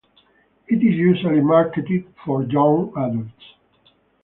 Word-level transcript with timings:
It 0.67 0.77
is 0.77 0.95
usually 0.97 1.41
marketed 1.41 2.11
for 2.25 2.41
young 2.41 2.91
adults. 2.97 3.43